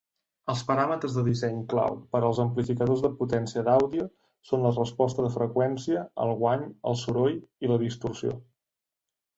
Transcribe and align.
Els 0.51 0.61
paràmetres 0.69 1.17
de 1.17 1.23
disseny 1.27 1.59
clau 1.73 1.99
per 2.15 2.21
als 2.29 2.39
amplificadors 2.45 3.03
de 3.05 3.13
potència 3.21 3.65
d'àudio 3.69 4.09
són 4.53 4.65
la 4.67 4.73
resposta 4.79 5.27
de 5.29 5.33
freqüència, 5.37 6.03
el 6.27 6.35
guany, 6.43 6.67
el 6.93 7.01
soroll 7.07 7.39
i 7.69 7.73
la 7.75 7.81
distorsió. 7.89 8.37